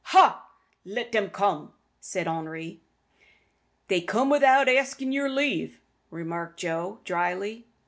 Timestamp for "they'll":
3.87-4.03